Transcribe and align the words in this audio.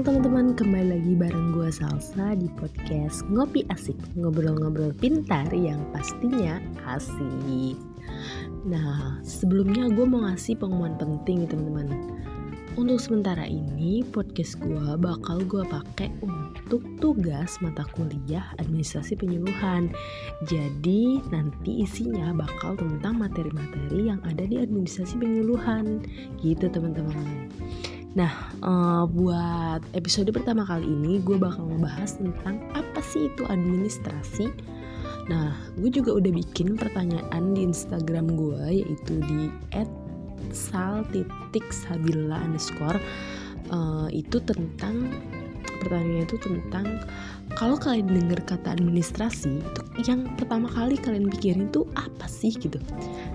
Halo 0.00 0.16
teman-teman, 0.16 0.56
kembali 0.56 0.86
lagi 0.96 1.12
bareng 1.12 1.52
gue 1.52 1.68
Salsa 1.68 2.32
di 2.32 2.48
podcast 2.56 3.20
Ngopi 3.28 3.68
Asik 3.68 4.00
Ngobrol-ngobrol 4.16 4.96
pintar 4.96 5.52
yang 5.52 5.76
pastinya 5.92 6.56
asik. 6.88 7.76
Nah, 8.64 9.20
sebelumnya 9.20 9.92
gue 9.92 10.08
mau 10.08 10.24
ngasih 10.24 10.56
pengumuman 10.56 10.96
penting 10.96 11.44
nih 11.44 11.52
teman-teman. 11.52 12.16
Untuk 12.80 12.96
sementara 12.96 13.44
ini, 13.44 14.00
podcast 14.08 14.56
gue 14.64 14.96
bakal 14.96 15.44
gue 15.44 15.68
pakai 15.68 16.08
untuk 16.24 16.80
tugas 16.96 17.60
mata 17.60 17.84
kuliah 17.92 18.56
administrasi 18.56 19.20
penyuluhan. 19.20 19.92
Jadi 20.48 21.20
nanti 21.28 21.84
isinya 21.84 22.32
bakal 22.32 22.72
tentang 22.72 23.20
materi-materi 23.20 24.08
yang 24.08 24.24
ada 24.24 24.48
di 24.48 24.64
administrasi 24.64 25.20
penyuluhan. 25.20 26.00
Gitu 26.40 26.72
teman-teman 26.72 27.52
Nah, 28.18 28.50
uh, 28.66 29.06
buat 29.06 29.86
episode 29.94 30.34
pertama 30.34 30.66
kali 30.66 30.82
ini 30.82 31.22
gue 31.22 31.38
bakal 31.38 31.70
ngebahas 31.70 32.18
tentang 32.18 32.58
apa 32.74 33.00
sih 33.06 33.30
itu 33.30 33.46
administrasi. 33.46 34.50
Nah, 35.30 35.54
gue 35.78 35.90
juga 35.94 36.18
udah 36.18 36.32
bikin 36.34 36.74
pertanyaan 36.74 37.54
di 37.54 37.62
Instagram 37.70 38.34
gue 38.34 38.82
yaitu 38.82 39.22
di 39.22 39.46
@sal.sabila 40.50 42.34
underscore 42.42 42.98
uh, 43.70 44.10
itu 44.10 44.42
tentang 44.42 45.06
pertanyaannya 45.80 46.26
itu 46.26 46.36
tentang 46.42 46.86
kalau 47.54 47.78
kalian 47.78 48.10
dengar 48.10 48.42
kata 48.42 48.74
administrasi 48.74 49.62
itu 49.62 49.82
yang 50.02 50.26
pertama 50.34 50.66
kali 50.66 50.98
kalian 50.98 51.30
pikirin 51.30 51.70
itu 51.70 51.86
apa 51.94 52.26
sih 52.26 52.50
gitu. 52.50 52.82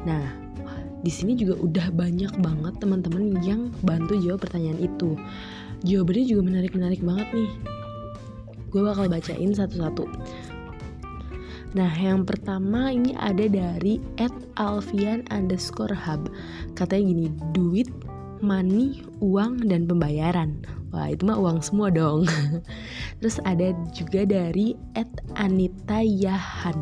Nah, 0.03 0.44
di 1.05 1.13
sini 1.13 1.37
juga 1.37 1.53
udah 1.61 1.93
banyak 1.93 2.33
banget 2.41 2.73
teman-teman 2.81 3.37
yang 3.45 3.69
bantu 3.85 4.17
jawab 4.17 4.41
pertanyaan 4.41 4.81
itu. 4.81 5.13
Jawabannya 5.85 6.25
juga 6.25 6.41
menarik-menarik 6.41 7.05
banget 7.05 7.29
nih. 7.29 7.51
Gue 8.73 8.81
bakal 8.81 9.05
bacain 9.05 9.53
satu-satu. 9.53 10.09
Nah, 11.77 11.93
yang 11.93 12.25
pertama 12.25 12.89
ini 12.89 13.13
ada 13.21 13.45
dari 13.45 14.01
Alfian 14.57 15.21
underscore 15.29 15.93
hub. 15.93 16.25
Katanya 16.73 17.13
gini, 17.13 17.27
duit, 17.53 17.91
money, 18.41 19.05
uang, 19.21 19.69
dan 19.69 19.85
pembayaran. 19.85 20.57
Wah, 20.89 21.11
itu 21.11 21.27
mah 21.27 21.37
uang 21.37 21.59
semua 21.61 21.93
dong. 21.93 22.25
Terus 23.21 23.37
ada 23.45 23.75
juga 23.93 24.25
dari 24.25 24.73
Ed 24.95 25.11
Anita 25.37 25.99
Yahan. 26.01 26.79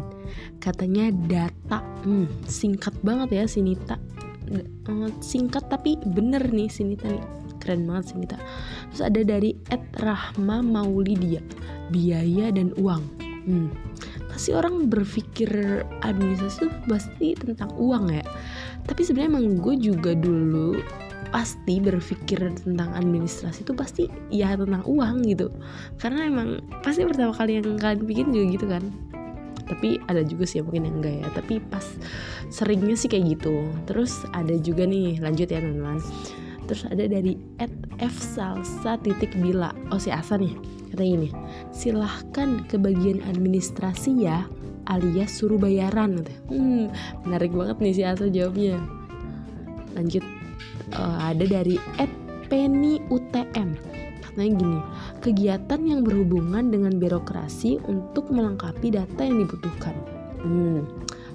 Katanya 0.62 1.10
data. 1.28 1.82
Hmm, 2.06 2.30
singkat 2.46 2.94
banget 3.02 3.44
ya 3.44 3.44
si 3.50 3.60
Nita 3.66 3.98
uh, 4.62 5.10
singkat 5.20 5.66
tapi 5.68 5.98
bener 6.02 6.44
nih 6.54 6.70
sini 6.70 6.94
tadi 6.94 7.18
keren 7.64 7.88
banget 7.88 8.12
sih 8.12 8.18
kita 8.20 8.38
terus 8.92 9.02
ada 9.02 9.22
dari 9.24 9.56
Ed 9.72 9.84
Rahma 10.04 10.60
Maulidia. 10.60 11.40
Biaya 11.92 12.52
dan 12.52 12.76
uang. 12.76 13.04
Hmm. 13.44 13.68
pasti 14.32 14.56
orang 14.56 14.90
berpikir 14.90 15.52
administrasi 16.02 16.66
itu 16.66 16.68
pasti 16.90 17.28
tentang 17.38 17.70
uang 17.76 18.10
ya. 18.10 18.26
Tapi 18.88 19.04
sebenarnya 19.06 19.30
emang 19.38 19.62
gue 19.62 19.76
juga 19.78 20.18
dulu 20.18 20.80
pasti 21.30 21.78
berpikir 21.78 22.40
tentang 22.66 22.98
administrasi 22.98 23.62
itu 23.62 23.74
pasti 23.78 24.04
ya 24.34 24.58
tentang 24.58 24.82
uang 24.88 25.28
gitu. 25.28 25.54
Karena 26.02 26.26
emang 26.26 26.66
pasti 26.82 27.06
pertama 27.06 27.36
kali 27.36 27.62
yang 27.62 27.78
kalian 27.78 28.02
bikin 28.08 28.28
juga 28.34 28.46
gitu 28.58 28.66
kan 28.66 28.84
tapi 29.68 30.00
ada 30.12 30.22
juga 30.24 30.44
sih 30.44 30.60
mungkin 30.60 30.88
yang 30.88 30.98
enggak 31.00 31.16
ya. 31.24 31.28
Tapi 31.34 31.54
pas 31.64 31.86
seringnya 32.52 32.96
sih 33.00 33.10
kayak 33.10 33.40
gitu. 33.40 33.68
Terus 33.88 34.24
ada 34.36 34.56
juga 34.60 34.84
nih 34.84 35.20
lanjut 35.24 35.48
ya 35.48 35.60
teman-teman. 35.60 36.00
Terus 36.68 36.88
ada 36.88 37.04
dari 37.08 37.36
f 38.00 38.16
salsa 38.16 39.00
titik 39.04 39.36
bila. 39.40 39.72
Oh 39.92 40.00
si 40.00 40.12
Asa 40.12 40.40
nih 40.40 40.56
kata 40.94 41.04
ini 41.04 41.30
silahkan 41.74 42.62
ke 42.70 42.78
bagian 42.78 43.18
administrasi 43.26 44.30
ya 44.30 44.46
alias 44.86 45.42
suruh 45.42 45.58
bayaran 45.58 46.22
hmm 46.54 46.86
menarik 47.26 47.50
banget 47.50 47.78
nih 47.82 47.94
si 47.96 48.02
Asa 48.04 48.28
jawabnya. 48.28 48.80
Lanjut. 49.94 50.24
Uh, 50.94 51.34
ada 51.34 51.46
dari 51.50 51.78
Penny 52.50 53.02
UTM 53.10 53.93
katanya 54.34 54.54
gini 54.58 54.80
kegiatan 55.22 55.82
yang 55.86 56.02
berhubungan 56.02 56.74
dengan 56.74 56.98
birokrasi 56.98 57.78
untuk 57.86 58.34
melengkapi 58.34 58.90
data 58.90 59.22
yang 59.22 59.46
dibutuhkan. 59.46 59.96
Hmm 60.42 60.84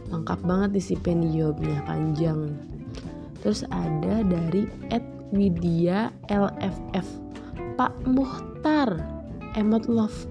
lengkap 0.09 0.41
banget 0.45 0.81
pen 1.05 1.29
jawabnya 1.33 1.85
panjang. 1.85 2.57
Terus 3.45 3.63
ada 3.71 4.25
dari 4.25 4.67
Ed 4.91 5.05
Widya 5.31 6.11
LFF 6.33 7.07
Pak 7.77 7.95
Muhtar 8.09 8.99
emot 9.55 9.87
love 9.87 10.27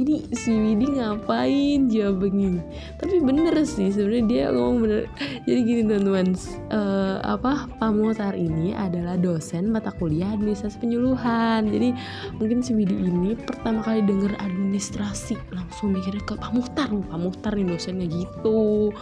ini 0.00 0.24
si 0.32 0.52
Widi 0.52 0.96
ngapain? 0.96 1.92
Jawab 1.92 2.24
begini 2.24 2.60
tapi 2.96 3.20
bener 3.20 3.52
sih 3.66 3.92
sebenarnya 3.92 4.24
dia 4.24 4.44
ngomong 4.54 4.78
bener. 4.80 5.02
Jadi 5.44 5.60
gini 5.66 5.82
teman-teman 5.84 6.26
uh, 6.72 7.16
apa 7.20 7.68
Pak 7.76 7.90
Muhtar 7.92 8.32
ini 8.32 8.72
adalah 8.72 9.20
dosen 9.20 9.68
mata 9.68 9.92
kuliah 9.92 10.32
administrasi 10.32 10.80
penyuluhan. 10.80 11.68
Jadi 11.68 11.92
mungkin 12.40 12.64
si 12.64 12.72
Widi 12.72 12.96
ini 12.96 13.36
pertama 13.36 13.84
kali 13.84 14.00
denger 14.06 14.32
administrasi 14.40 15.36
langsung 15.52 15.92
mikirnya 15.92 16.24
ke 16.24 16.34
Pak 16.40 16.52
Muhtar 16.56 16.88
Pak 16.88 17.18
Muhtar 17.20 17.52
nih 17.52 17.66
dosennya 17.68 18.06
gitu. 18.08 18.92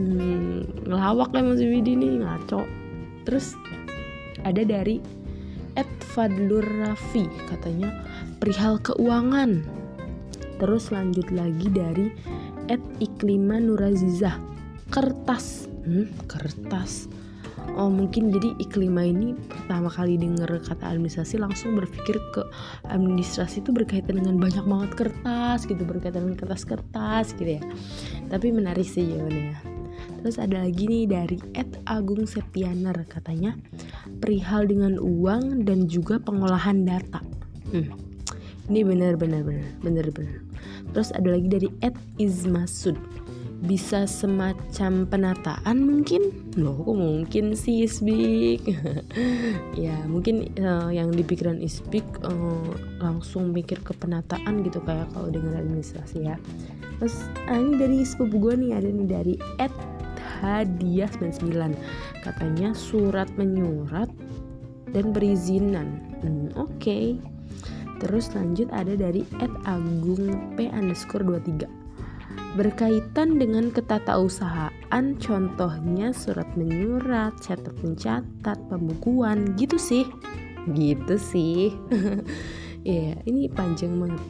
Hmm, 0.00 0.64
ngelawak 0.88 1.36
emang 1.36 1.60
si 1.60 1.66
Widi 1.68 1.92
nih 1.98 2.24
ngaco. 2.24 2.64
Terus 3.28 3.52
ada 4.48 4.64
dari 4.64 5.02
Ed 5.76 5.90
Fadlur 6.02 6.64
Raffi 6.64 7.28
katanya 7.46 7.92
perihal 8.40 8.80
keuangan 8.80 9.79
terus 10.60 10.92
lanjut 10.92 11.26
lagi 11.32 11.66
dari 11.72 12.12
Ed 12.68 12.84
Iklima 13.00 13.58
Nurazizah. 13.58 14.36
Kertas. 14.92 15.66
Hmm, 15.82 16.12
kertas. 16.28 17.08
Oh 17.78 17.88
mungkin 17.88 18.34
jadi 18.34 18.58
Iklima 18.58 19.06
ini 19.06 19.32
pertama 19.48 19.88
kali 19.88 20.18
denger 20.18 20.60
kata 20.60 20.90
administrasi 20.90 21.38
langsung 21.38 21.78
berpikir 21.78 22.18
ke 22.34 22.42
administrasi 22.90 23.62
itu 23.62 23.70
berkaitan 23.70 24.20
dengan 24.20 24.36
banyak 24.36 24.64
banget 24.66 24.90
kertas 24.98 25.64
gitu 25.64 25.86
berkaitan 25.86 26.26
dengan 26.28 26.38
kertas-kertas 26.38 27.32
gitu 27.38 27.56
ya. 27.56 27.62
Tapi 28.28 28.52
menarik 28.52 28.84
sih 28.84 29.06
jawabannya. 29.06 29.56
Terus 30.20 30.36
ada 30.36 30.60
lagi 30.60 30.84
nih 30.84 31.04
dari 31.08 31.38
Ed 31.56 31.80
Agung 31.88 32.28
Septianer 32.28 33.06
katanya 33.08 33.56
perihal 34.20 34.68
dengan 34.68 35.00
uang 35.00 35.64
dan 35.64 35.88
juga 35.88 36.20
pengolahan 36.20 36.84
data. 36.84 37.24
Hmm, 37.70 38.09
ini 38.70 38.86
benar 38.86 39.18
benar 39.18 39.42
benar 39.42 39.66
benar 39.82 40.06
benar. 40.14 40.38
Terus 40.94 41.10
ada 41.10 41.28
lagi 41.34 41.50
dari 41.50 41.68
Ed 41.82 41.98
Izmasud 42.22 42.94
bisa 43.60 44.08
semacam 44.08 45.04
penataan 45.04 45.84
mungkin? 45.84 46.32
Loh 46.56 46.80
kok 46.80 46.96
mungkin 46.96 47.52
sih 47.52 47.84
Isbik? 47.84 48.64
Ya 49.76 49.96
mungkin 50.08 50.54
uh, 50.56 50.88
yang 50.88 51.12
di 51.12 51.20
pikiran 51.20 51.60
Isbik 51.60 52.04
uh, 52.24 52.72
langsung 53.02 53.52
mikir 53.52 53.80
ke 53.84 53.92
penataan 53.92 54.64
gitu 54.64 54.80
kayak 54.80 55.10
kalau 55.12 55.28
dengan 55.28 55.60
administrasi 55.60 56.30
ya. 56.30 56.36
Terus 57.00 57.16
ah, 57.48 57.56
ini 57.56 57.76
dari 57.80 57.98
sepupu 58.04 58.40
gue 58.48 58.54
nih 58.60 58.70
ada 58.76 58.88
nih 58.88 59.08
dari 59.08 59.34
Ed 59.60 59.72
Hadiah 60.40 61.08
99 61.20 61.76
katanya 62.24 62.72
surat 62.72 63.28
menyurat 63.36 64.08
dan 64.92 65.12
perizinan. 65.12 66.00
Hmm, 66.24 66.48
oke. 66.56 66.80
okay. 66.80 67.16
Terus 68.00 68.32
lanjut 68.32 68.72
ada 68.72 68.96
dari 68.96 69.28
Ed 69.38 69.52
Agung 69.68 70.56
P 70.56 70.72
underscore 70.72 71.22
23 71.22 71.68
Berkaitan 72.56 73.38
dengan 73.38 73.70
ketatausahaan 73.70 75.04
contohnya 75.22 76.10
surat 76.10 76.50
menyurat, 76.58 77.30
catat 77.38 77.76
mencatat, 77.84 78.58
pembukuan 78.66 79.54
gitu 79.54 79.78
sih. 79.78 80.08
Gitu 80.74 81.14
sih. 81.20 81.70
Ya 82.80 83.12
yeah, 83.12 83.16
ini 83.28 83.44
panjang 83.52 83.92
banget. 84.00 84.24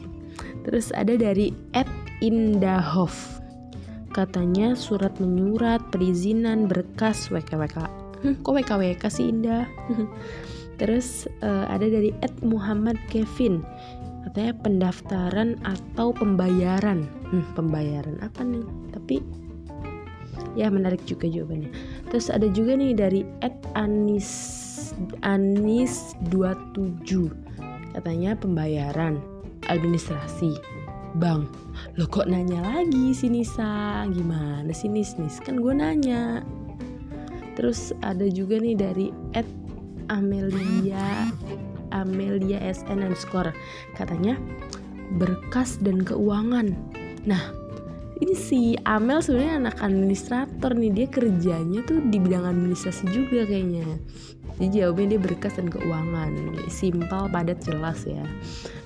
Terus 0.67 0.91
ada 0.91 1.15
dari 1.15 1.55
Ed 1.71 1.89
Indahof 2.21 3.41
Katanya 4.11 4.75
surat 4.75 5.15
menyurat, 5.23 5.79
perizinan, 5.89 6.67
berkas, 6.67 7.31
WKWK 7.31 7.77
hmm, 8.21 8.35
Kok 8.43 8.53
WKWK 8.53 9.03
sih 9.07 9.31
Indah? 9.31 9.65
Terus 10.81 11.29
uh, 11.45 11.69
ada 11.69 11.85
dari 11.85 12.09
Ed 12.25 12.33
Muhammad 12.41 12.97
Kevin 13.13 13.61
katanya 14.25 14.57
pendaftaran 14.65 15.61
atau 15.61 16.09
pembayaran. 16.17 17.05
Hmm, 17.29 17.45
pembayaran 17.53 18.17
apa 18.25 18.41
nih? 18.41 18.65
Tapi 18.97 19.15
ya 20.57 20.73
menarik 20.73 21.05
juga 21.05 21.29
jawabannya. 21.29 21.69
Terus 22.09 22.33
ada 22.33 22.49
juga 22.49 22.73
nih 22.73 22.97
dari 22.97 23.21
Ed 23.45 23.61
Anis 23.77 24.29
Anis 25.23 26.17
27 26.33 27.05
katanya 27.95 28.35
pembayaran 28.35 29.19
administrasi 29.67 30.55
bang 31.19 31.43
lo 31.99 32.07
kok 32.07 32.27
nanya 32.27 32.63
lagi 32.63 33.11
sih 33.11 33.27
Nisa 33.27 34.03
gimana 34.07 34.71
sih 34.71 34.87
Nis 34.87 35.19
Nis 35.19 35.43
kan 35.43 35.59
gue 35.59 35.73
nanya 35.75 36.39
terus 37.59 37.91
ada 37.99 38.23
juga 38.31 38.63
nih 38.63 38.75
dari 38.79 39.07
Ed 39.35 39.47
Amelia 40.11 41.31
Amelia 41.95 42.59
SN 42.59 43.07
underscore. 43.07 43.55
Katanya 43.95 44.35
berkas 45.15 45.79
dan 45.79 46.03
keuangan. 46.03 46.75
Nah 47.23 47.61
ini 48.21 48.37
si 48.37 48.77
Amel 48.85 49.17
sebenarnya 49.23 49.55
anak 49.65 49.81
administrator 49.81 50.77
nih. 50.77 50.93
Dia 50.93 51.07
kerjanya 51.09 51.81
tuh 51.89 52.05
di 52.05 52.21
bidang 52.21 52.45
administrasi 52.45 53.09
juga 53.09 53.49
kayaknya. 53.49 53.97
Jadi 54.61 54.77
jawabnya 54.77 55.17
dia 55.17 55.21
berkas 55.25 55.57
dan 55.57 55.73
keuangan. 55.73 56.29
Simpel 56.69 57.25
padat 57.33 57.65
jelas 57.65 58.05
ya. 58.05 58.21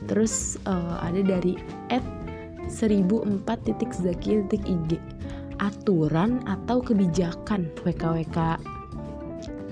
Terus 0.07 0.55
uh, 0.63 1.03
ada 1.03 1.19
dari 1.19 1.59
at 1.91 1.99
1004.zaki.ig 2.71 4.91
aturan 5.59 6.39
atau 6.47 6.79
kebijakan? 6.79 7.67
WKWK 7.83 8.39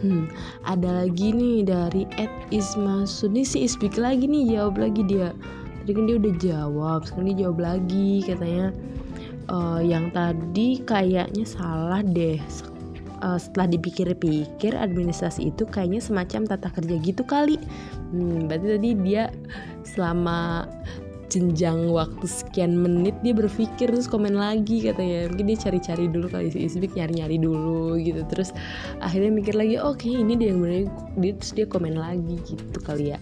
Hmm, 0.03 0.27
ada 0.67 1.07
lagi 1.07 1.31
nih 1.31 1.63
dari 1.63 2.03
Ed 2.19 2.27
Isma 2.51 3.07
Suni 3.07 3.47
si 3.47 3.63
speak 3.63 3.95
lagi 3.95 4.27
nih 4.27 4.59
jawab 4.59 4.75
lagi 4.83 4.99
dia. 5.07 5.31
Tadi 5.79 5.95
kan 5.95 6.03
dia 6.11 6.15
udah 6.19 6.33
jawab, 6.43 6.99
sekarang 7.07 7.27
dia 7.31 7.47
jawab 7.47 7.59
lagi 7.63 8.11
katanya 8.27 8.75
uh, 9.47 9.79
yang 9.79 10.11
tadi 10.11 10.83
kayaknya 10.83 11.47
salah 11.47 12.03
deh. 12.03 12.35
Uh, 13.23 13.39
setelah 13.39 13.71
dipikir-pikir 13.71 14.75
administrasi 14.75 15.55
itu 15.55 15.63
kayaknya 15.63 16.03
semacam 16.03 16.51
tata 16.51 16.67
kerja 16.67 16.99
gitu 16.99 17.23
kali. 17.23 17.55
Hmm, 18.11 18.51
berarti 18.51 18.75
tadi 18.75 18.89
dia 19.07 19.31
selama 19.87 20.67
jenjang 21.33 21.89
waktu 21.89 22.29
sekian 22.29 22.77
menit 22.77 23.17
dia 23.25 23.33
berpikir 23.33 23.89
terus 23.89 24.05
komen 24.05 24.37
lagi 24.37 24.85
katanya. 24.85 25.25
Mungkin 25.33 25.49
dia 25.49 25.57
cari-cari 25.57 26.05
dulu 26.05 26.29
kali 26.29 26.53
si 26.53 26.69
Isbik 26.69 26.93
nyari-nyari 26.93 27.41
dulu 27.41 27.97
gitu. 27.97 28.21
Terus 28.29 28.53
akhirnya 29.01 29.33
mikir 29.33 29.57
lagi 29.57 29.81
oke 29.81 30.05
oh, 30.05 30.21
ini 30.21 30.37
dia 30.37 30.53
yang 30.53 30.61
bener 30.61 30.85
dia 31.17 31.33
terus 31.33 31.51
dia 31.57 31.65
komen 31.65 31.97
lagi 31.97 32.37
gitu 32.45 32.77
kali 32.85 33.17
ya. 33.17 33.19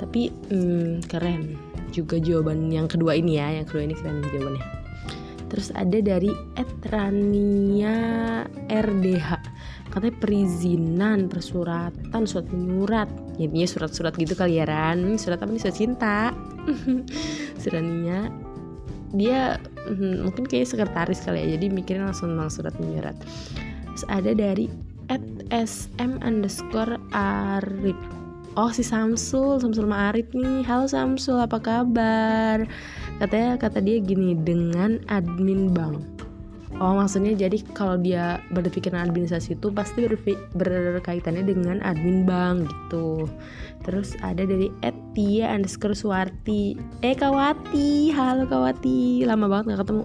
Tapi 0.00 0.32
hmm, 0.48 1.04
keren 1.04 1.60
juga 1.92 2.16
jawaban 2.16 2.72
yang 2.72 2.88
kedua 2.88 3.12
ini 3.12 3.36
ya 3.36 3.60
yang 3.60 3.68
kedua 3.68 3.84
ini 3.84 3.94
keren 3.94 4.24
jawabannya. 4.24 4.64
Terus 5.50 5.68
ada 5.74 5.98
dari 5.98 6.30
Etrania 6.54 7.98
RDH 8.70 9.28
katanya 9.90 10.14
perizinan 10.22 11.26
persuratan 11.26 12.22
surat 12.22 12.46
menyurat. 12.54 13.10
Ya 13.34 13.50
intinya 13.50 13.66
surat-surat 13.66 14.14
gitu 14.14 14.38
kali 14.38 14.62
ya 14.62 14.64
Ran. 14.70 15.18
Surat 15.18 15.42
apa 15.42 15.50
nih? 15.50 15.58
Surat 15.58 15.76
cinta 15.76 16.30
suratnya 17.60 18.32
dia 19.10 19.58
hmm, 19.90 20.22
mungkin 20.26 20.46
kayak 20.46 20.70
sekretaris 20.70 21.22
kali 21.26 21.42
ya 21.42 21.58
jadi 21.58 21.66
mikirin 21.70 22.06
langsung 22.06 22.34
tentang 22.34 22.50
surat 22.50 22.74
menyurat. 22.78 23.16
Terus 23.94 24.04
ada 24.06 24.30
dari 24.32 24.66
at 25.10 25.22
sm 25.50 26.22
underscore 26.22 26.96
arif. 27.14 27.98
Oh 28.58 28.70
si 28.70 28.82
Samsul 28.82 29.62
Samsul 29.62 29.86
Ma'arif 29.86 30.30
nih. 30.34 30.62
Halo 30.66 30.86
Samsul 30.86 31.42
apa 31.42 31.58
kabar? 31.58 32.66
Katanya 33.18 33.58
kata 33.58 33.82
dia 33.82 33.98
gini 33.98 34.38
dengan 34.38 35.02
admin 35.10 35.74
bank 35.74 36.19
Oh 36.80 36.96
maksudnya 36.96 37.36
jadi 37.36 37.60
kalau 37.76 38.00
dia 38.00 38.40
berpikiran 38.56 39.12
administrasi 39.12 39.52
itu 39.52 39.68
pasti 39.68 40.08
berkaitannya 40.56 41.44
dengan 41.44 41.76
admin 41.84 42.24
bank 42.24 42.72
gitu. 42.72 43.28
Terus 43.84 44.16
ada 44.24 44.48
dari 44.48 44.72
Etia 44.80 45.52
underscore 45.52 45.92
Suwarti. 45.92 46.80
Eh 47.04 47.12
Kawati, 47.12 48.08
halo 48.16 48.48
Kawati, 48.48 49.28
lama 49.28 49.44
banget 49.52 49.76
gak 49.76 49.80
ketemu. 49.84 50.04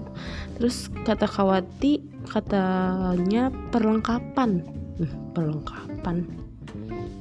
Terus 0.59 0.75
kata 1.07 1.27
Kawati 1.31 2.03
katanya 2.27 3.55
perlengkapan. 3.71 4.59
Hmm, 4.99 5.31
perlengkapan. 5.31 6.27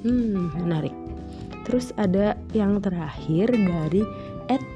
Hmm, 0.03 0.51
menarik. 0.67 0.95
Terus 1.63 1.95
ada 1.95 2.35
yang 2.51 2.83
terakhir 2.83 3.55
dari 3.55 4.03
Ed 4.51 4.67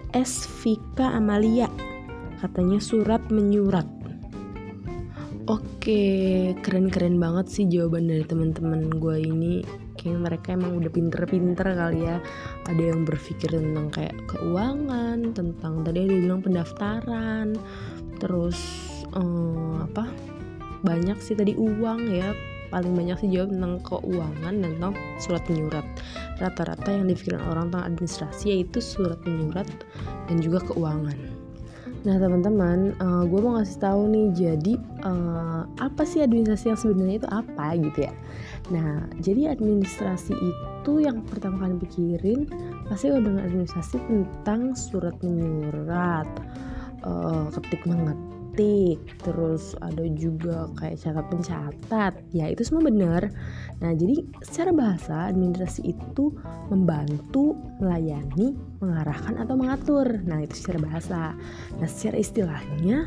Vika 0.63 1.19
Amalia. 1.19 1.67
Katanya 2.39 2.79
surat 2.79 3.19
menyurat 3.35 3.98
Oke, 5.49 6.53
keren-keren 6.61 7.17
banget 7.17 7.49
sih 7.49 7.65
jawaban 7.65 8.05
dari 8.05 8.21
teman-teman 8.21 9.01
gue 9.01 9.17
ini. 9.17 9.65
Kayak 9.97 10.21
mereka 10.21 10.53
emang 10.53 10.77
udah 10.77 10.93
pinter-pinter 10.93 11.65
kali 11.73 12.05
ya. 12.05 12.21
Ada 12.69 12.93
yang 12.93 13.09
berpikir 13.09 13.57
tentang 13.57 13.89
kayak 13.89 14.13
keuangan, 14.29 15.33
tentang 15.33 15.89
tadi 15.89 16.05
ada 16.05 16.17
bilang 16.21 16.45
pendaftaran, 16.45 17.57
terus 18.21 18.61
um, 19.17 19.89
apa? 19.89 20.05
Banyak 20.85 21.17
sih 21.17 21.33
tadi 21.33 21.57
uang 21.57 22.13
ya. 22.13 22.37
Paling 22.69 22.93
banyak 22.93 23.17
sih 23.25 23.33
jawab 23.33 23.49
tentang 23.49 23.81
keuangan 23.89 24.53
dan 24.53 24.71
tentang 24.77 24.95
surat 25.17 25.41
menyurat. 25.49 25.87
Rata-rata 26.45 26.93
yang 26.93 27.09
dipikirin 27.09 27.41
orang 27.41 27.73
tentang 27.73 27.97
administrasi 27.97 28.53
yaitu 28.53 28.85
surat 28.85 29.17
menyurat 29.25 29.65
dan 30.29 30.45
juga 30.45 30.61
keuangan. 30.69 31.38
Nah 32.07 32.15
teman-teman, 32.15 32.95
uh, 33.03 33.23
eh, 33.23 33.23
gue 33.27 33.41
mau 33.43 33.59
ngasih 33.59 33.79
tahu 33.83 34.03
nih, 34.07 34.29
jadi 34.31 34.75
uh, 35.03 35.63
apa 35.83 36.03
sih 36.07 36.23
administrasi 36.23 36.71
yang 36.71 36.79
sebenarnya 36.79 37.17
itu 37.19 37.29
apa 37.31 37.67
gitu 37.75 37.99
ya? 38.07 38.13
Nah, 38.71 39.09
jadi 39.19 39.57
administrasi 39.59 40.35
itu 40.37 40.93
yang 41.03 41.27
pertama 41.27 41.67
kali 41.67 41.75
pikirin 41.83 42.47
pasti 42.87 43.11
udah 43.11 43.23
dengan 43.23 43.43
administrasi 43.51 43.99
tentang 44.07 44.79
surat 44.79 45.17
menyurat, 45.27 46.29
uh, 47.03 47.51
ketik 47.51 47.83
mengetik 47.83 48.38
terus 49.23 49.79
ada 49.79 50.03
juga 50.19 50.67
kayak 50.75 50.99
catat 50.99 51.27
pencatat. 51.31 52.13
Ya 52.35 52.51
itu 52.51 52.67
semua 52.67 52.83
benar. 52.89 53.31
Nah 53.79 53.95
jadi 53.95 54.27
secara 54.43 54.75
bahasa 54.75 55.31
administrasi 55.31 55.95
itu 55.95 56.35
membantu 56.73 57.55
melayani 57.79 58.59
mengarahkan 58.83 59.39
atau 59.39 59.55
mengatur. 59.55 60.07
Nah 60.27 60.43
itu 60.43 60.59
secara 60.59 60.79
bahasa. 60.83 61.21
Nah 61.79 61.89
secara 61.89 62.19
istilahnya 62.19 63.07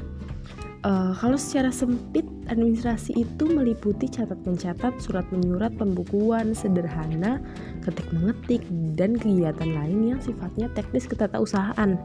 Uh, 0.82 1.14
kalau 1.14 1.38
secara 1.38 1.70
sempit, 1.70 2.26
administrasi 2.50 3.14
itu 3.14 3.46
meliputi 3.46 4.10
catat 4.10 4.42
mencatat, 4.42 4.98
surat 4.98 5.22
menyurat, 5.30 5.70
pembukuan 5.78 6.58
sederhana, 6.58 7.38
ketik 7.86 8.10
mengetik, 8.10 8.66
dan 8.98 9.14
kegiatan 9.14 9.78
lain 9.78 10.18
yang 10.18 10.20
sifatnya 10.26 10.74
teknis 10.74 11.06
ketatausahaan. 11.06 12.02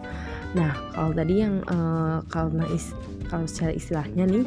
Nah, 0.52 0.73
kalau 0.93 1.17
tadi 1.17 1.40
yang 1.40 1.64
uh, 1.73 2.20
kalau 2.28 2.52
is, 2.69 2.93
kalau 3.32 3.49
secara 3.49 3.73
istilahnya 3.73 4.28
nih, 4.28 4.44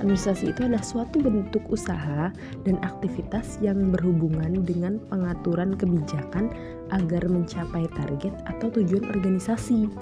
administrasi 0.00 0.56
itu 0.56 0.64
adalah 0.64 0.80
suatu 0.80 1.20
bentuk 1.20 1.60
usaha 1.68 2.32
dan 2.64 2.76
aktivitas 2.80 3.60
yang 3.60 3.92
berhubungan 3.92 4.64
dengan 4.64 4.96
pengaturan 5.12 5.76
kebijakan 5.76 6.48
agar 6.96 7.28
mencapai 7.28 7.84
target 7.92 8.32
atau 8.48 8.72
tujuan 8.72 9.04
organisasi 9.12 9.92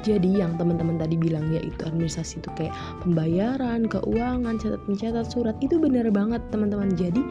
jadi 0.00 0.44
yang 0.44 0.56
teman-teman 0.56 0.96
tadi 0.96 1.16
bilang 1.20 1.52
yaitu 1.52 1.82
administrasi 1.84 2.40
itu 2.40 2.50
kayak 2.56 2.74
pembayaran 3.04 3.84
keuangan 3.86 4.56
catat 4.56 4.82
mencatat 4.88 5.26
surat 5.28 5.56
itu 5.60 5.76
benar 5.76 6.08
banget 6.08 6.42
teman-teman. 6.48 6.92
Jadi 6.96 7.22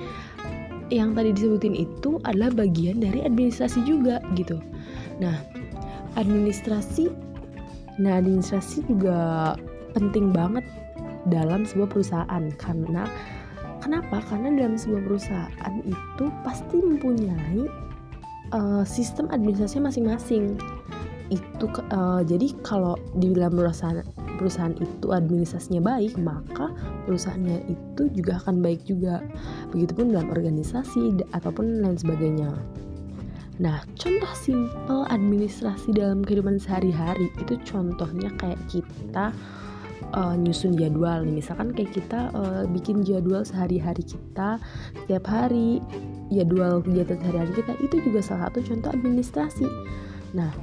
yang 0.89 1.13
tadi 1.13 1.33
disebutin 1.33 1.77
itu 1.77 2.17
adalah 2.25 2.49
bagian 2.53 3.01
dari 3.01 3.25
administrasi 3.25 3.85
juga 3.85 4.21
gitu. 4.33 4.57
Nah 5.21 5.38
administrasi 6.17 7.09
nah 7.99 8.17
administrasi 8.17 8.88
juga 8.88 9.53
penting 9.93 10.31
banget 10.31 10.63
dalam 11.27 11.67
sebuah 11.67 11.89
perusahaan. 11.91 12.43
Karena 12.55 13.05
kenapa? 13.83 14.23
Karena 14.29 14.55
dalam 14.55 14.79
sebuah 14.79 15.03
perusahaan 15.05 15.75
itu 15.83 16.25
pasti 16.41 16.77
mempunyai 16.79 17.89
uh, 18.53 18.83
sistem 18.85 19.27
administrasi 19.29 19.77
masing-masing 19.81 20.57
itu 21.29 21.65
uh, 21.93 22.21
jadi 22.25 22.53
kalau 22.65 22.98
di 23.17 23.33
dalam 23.33 23.57
perusahaan 23.57 24.01
perusahaan 24.38 24.74
itu 24.81 25.07
administrasinya 25.13 25.81
baik 25.83 26.17
maka 26.17 26.74
perusahaannya 27.05 27.69
itu 27.69 28.03
juga 28.13 28.41
akan 28.41 28.62
baik 28.65 28.81
juga. 28.86 29.21
Begitupun 29.69 30.13
dalam 30.13 30.33
organisasi 30.33 31.21
ataupun 31.33 31.86
lain 31.86 31.98
sebagainya. 31.98 32.51
Nah 33.59 33.83
contoh 34.00 34.33
simple 34.39 35.03
administrasi 35.12 35.91
dalam 35.91 36.24
kehidupan 36.24 36.57
sehari-hari 36.57 37.27
itu 37.43 37.59
contohnya 37.67 38.31
kayak 38.39 38.59
kita 38.71 39.36
uh, 40.15 40.36
nyusun 40.39 40.79
jadwal 40.79 41.27
misalkan 41.27 41.75
kayak 41.75 41.91
kita 41.91 42.31
uh, 42.31 42.63
bikin 42.71 43.03
jadwal 43.03 43.43
sehari-hari 43.43 44.01
kita 44.01 44.57
setiap 45.03 45.25
hari 45.27 45.83
jadwal 46.31 46.79
kegiatan 46.79 47.19
sehari-hari 47.19 47.51
kita 47.59 47.74
itu 47.83 47.95
juga 48.07 48.19
salah 48.24 48.48
satu 48.48 48.63
contoh 48.63 48.89
administrasi. 48.95 49.67
Nah 50.31 50.55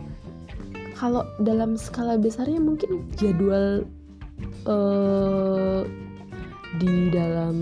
kalau 0.96 1.22
dalam 1.38 1.76
skala 1.76 2.16
besarnya 2.16 2.58
mungkin 2.58 3.04
jadwal 3.20 3.84
uh, 4.64 5.84
di 6.76 7.08
dalam 7.08 7.56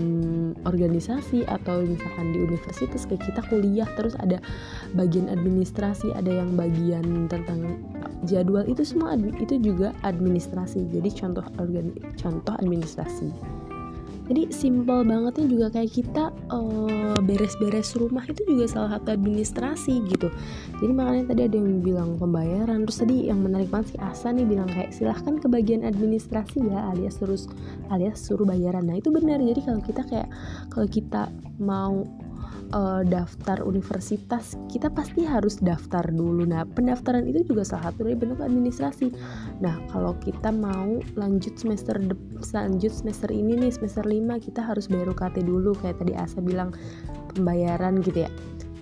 organisasi 0.67 1.47
atau 1.47 1.83
misalkan 1.87 2.35
di 2.35 2.43
universitas 2.43 3.07
kayak 3.07 3.23
kita 3.23 3.41
kuliah 3.47 3.87
terus 3.95 4.11
ada 4.19 4.43
bagian 4.91 5.31
administrasi 5.31 6.11
ada 6.11 6.43
yang 6.43 6.57
bagian 6.59 7.31
tentang 7.31 7.79
jadwal 8.27 8.65
itu 8.67 8.83
semua 8.83 9.15
itu 9.15 9.55
juga 9.61 9.95
administrasi. 10.03 10.89
Jadi 10.91 11.09
contoh 11.15 11.45
contoh 12.19 12.53
administrasi 12.59 13.29
jadi 14.25 14.49
simple 14.49 15.05
bangetnya 15.05 15.45
juga 15.45 15.67
kayak 15.69 15.91
kita 15.93 16.33
beres 17.25 17.55
beres-beres 17.55 17.93
rumah 17.95 18.25
itu 18.25 18.41
juga 18.47 18.65
salah 18.65 18.97
satu 18.97 19.13
administrasi 19.13 20.01
gitu. 20.09 20.33
Jadi 20.81 20.91
makanya 20.91 21.23
tadi 21.29 21.41
ada 21.45 21.55
yang 21.61 21.79
bilang 21.85 22.09
pembayaran 22.17 22.83
terus 22.89 22.99
tadi 23.05 23.29
yang 23.29 23.39
menarik 23.45 23.69
banget 23.69 23.93
si 23.93 23.97
Asa 24.01 24.33
nih 24.33 24.49
bilang 24.49 24.65
kayak 24.65 24.89
silahkan 24.91 25.37
ke 25.37 25.45
bagian 25.45 25.85
administrasi 25.85 26.65
ya 26.65 26.89
alias 26.89 27.21
terus 27.21 27.45
alias 27.93 28.17
suruh 28.17 28.49
bayaran. 28.49 28.89
Nah 28.89 28.97
itu 28.97 29.13
benar. 29.13 29.37
Jadi 29.37 29.61
kalau 29.61 29.81
kita 29.85 30.01
kayak 30.09 30.29
kalau 30.73 30.87
kita 30.89 31.29
mau 31.61 32.01
uh, 32.75 33.01
daftar 33.07 33.63
universitas 33.63 34.59
kita 34.67 34.91
pasti 34.91 35.23
harus 35.23 35.57
daftar 35.63 36.03
dulu. 36.11 36.43
Nah 36.43 36.67
pendaftaran 36.67 37.23
itu 37.25 37.47
juga 37.47 37.63
salah 37.63 37.89
satu 37.89 38.05
dari 38.05 38.19
bentuk 38.19 38.43
administrasi. 38.43 39.15
Nah 39.63 39.79
kalau 39.89 40.13
kita 40.19 40.51
mau 40.51 40.99
lanjut 41.15 41.55
semester 41.55 41.95
lanjut 42.51 42.91
semester 42.91 43.31
ini 43.31 43.55
nih 43.55 43.71
semester 43.71 44.03
5 44.03 44.45
kita 44.45 44.61
harus 44.61 44.91
bayar 44.91 45.15
UKT 45.15 45.47
dulu. 45.47 45.71
Kayak 45.79 46.03
tadi 46.03 46.13
Asa 46.13 46.43
bilang 46.43 46.75
pembayaran 47.33 48.03
gitu 48.03 48.27
ya. 48.27 48.31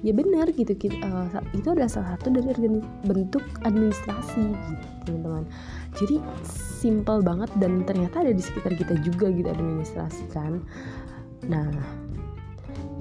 Ya 0.03 0.11
benar 0.11 0.51
gitu 0.51 0.75
uh, 0.99 1.31
itu 1.55 1.67
adalah 1.71 1.87
salah 1.87 2.19
satu 2.19 2.35
dari 2.35 2.83
bentuk 3.07 3.39
administrasi 3.63 4.51
gitu 4.51 4.85
teman-teman. 5.07 5.47
Jadi 5.95 6.19
simple 6.43 7.23
banget 7.23 7.47
dan 7.55 7.87
ternyata 7.87 8.19
ada 8.27 8.35
di 8.35 8.43
sekitar 8.43 8.75
kita 8.75 8.99
juga 8.99 9.31
gitu 9.31 9.47
administrasi 9.47 10.27
kan. 10.35 10.59
Nah 11.47 11.71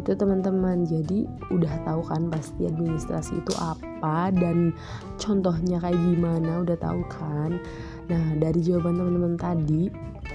itu 0.02 0.18
teman-teman. 0.18 0.82
Jadi 0.82 1.30
udah 1.54 1.70
tahu 1.86 2.02
kan 2.02 2.26
pasti 2.26 2.66
administrasi 2.66 3.38
itu 3.38 3.54
apa 3.62 4.34
dan 4.34 4.74
contohnya 5.16 5.78
kayak 5.78 5.96
gimana 5.96 6.66
udah 6.66 6.74
tahu 6.76 7.06
kan? 7.06 7.62
Nah 8.10 8.24
dari 8.42 8.58
jawaban 8.60 8.98
teman-teman 8.98 9.34
tadi 9.38 9.86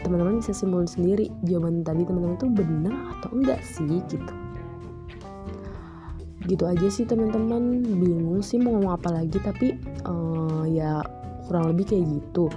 teman-teman 0.07 0.39
bisa 0.39 0.55
simpulin 0.55 0.87
sendiri 0.87 1.27
jawaban 1.43 1.83
tadi 1.83 2.07
teman-teman 2.07 2.39
itu 2.39 2.47
benar 2.47 2.95
atau 3.19 3.29
enggak 3.35 3.59
sih 3.67 3.99
gitu. 4.07 4.33
Gitu 6.47 6.63
aja 6.63 6.87
sih 6.87 7.03
teman-teman. 7.03 7.83
Bingung 7.83 8.39
sih 8.39 8.55
mau 8.55 8.79
ngomong 8.79 8.95
apa 8.95 9.11
lagi 9.11 9.35
tapi 9.43 9.75
uh, 10.07 10.63
ya 10.63 11.03
kurang 11.47 11.75
lebih 11.75 11.91
kayak 11.91 12.07
gitu 12.07 12.47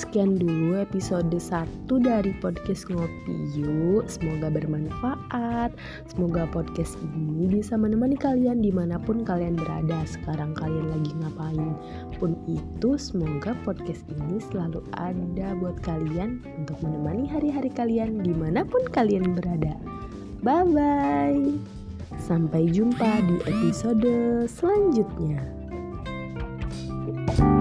Sekian 0.00 0.40
dulu 0.40 0.80
episode 0.80 1.28
1 1.28 1.68
dari 2.00 2.32
podcast 2.40 2.88
Ngopi 2.88 3.52
Yuk. 3.52 4.08
Semoga 4.08 4.48
bermanfaat. 4.48 5.76
Semoga 6.08 6.48
podcast 6.48 6.96
ini 7.04 7.52
bisa 7.52 7.76
menemani 7.76 8.16
kalian 8.16 8.64
di 8.64 8.72
mana 8.72 8.96
pun 8.96 9.28
kalian 9.28 9.60
berada. 9.60 10.00
Sekarang 10.08 10.56
kalian 10.56 10.88
lagi 10.88 11.12
ngapain 11.20 11.76
pun 12.16 12.32
itu 12.48 12.96
Semoga 12.96 13.52
podcast 13.60 14.00
ini 14.08 14.40
selalu 14.40 14.80
ada 14.96 15.52
buat 15.60 15.76
kalian 15.84 16.40
Untuk 16.56 16.80
menemani 16.80 17.28
hari-hari 17.28 17.68
kalian 17.68 18.24
di 18.24 18.32
mana 18.32 18.64
pun 18.64 18.80
kalian 18.88 19.36
berada. 19.36 19.76
Bye-bye. 20.40 21.60
Sampai 22.16 22.72
jumpa 22.72 23.20
di 23.28 23.36
episode 23.44 24.48
selanjutnya. 24.48 25.44
thank 27.30 27.38
you 27.38 27.59